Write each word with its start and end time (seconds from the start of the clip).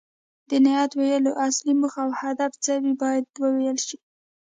د 0.49 0.51
نعت 0.65 0.91
ویلو 0.99 1.31
اصلي 1.47 1.73
موخه 1.81 2.01
او 2.05 2.11
هدف 2.21 2.51
څه 2.63 2.73
وي 2.83 2.93
باید 3.01 3.25
وویل 3.43 3.77
شي. 3.87 3.97